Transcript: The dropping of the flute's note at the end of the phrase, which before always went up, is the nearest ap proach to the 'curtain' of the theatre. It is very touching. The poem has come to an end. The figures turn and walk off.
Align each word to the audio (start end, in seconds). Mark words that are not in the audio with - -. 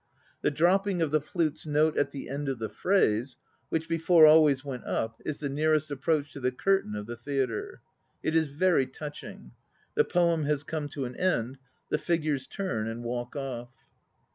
The 0.41 0.49
dropping 0.49 0.99
of 1.03 1.11
the 1.11 1.21
flute's 1.21 1.67
note 1.67 1.95
at 1.95 2.09
the 2.09 2.27
end 2.27 2.49
of 2.49 2.57
the 2.57 2.69
phrase, 2.69 3.37
which 3.69 3.87
before 3.87 4.25
always 4.25 4.65
went 4.65 4.83
up, 4.83 5.15
is 5.25 5.41
the 5.41 5.47
nearest 5.47 5.91
ap 5.91 5.99
proach 5.99 6.31
to 6.31 6.39
the 6.39 6.51
'curtain' 6.51 6.95
of 6.95 7.05
the 7.05 7.15
theatre. 7.15 7.81
It 8.23 8.35
is 8.35 8.47
very 8.47 8.87
touching. 8.87 9.51
The 9.93 10.03
poem 10.03 10.45
has 10.45 10.63
come 10.63 10.87
to 10.89 11.05
an 11.05 11.15
end. 11.17 11.59
The 11.89 11.99
figures 11.99 12.47
turn 12.47 12.87
and 12.87 13.03
walk 13.03 13.35
off. 13.35 13.69